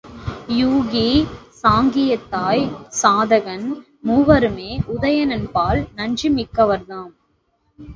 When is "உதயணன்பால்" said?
4.95-5.87